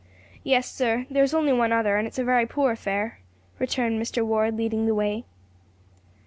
[0.43, 3.19] "Yes, sir, there's only one other, and it's a very poor affair,"
[3.59, 4.25] returned Mr.
[4.25, 5.25] Ward, leading the way.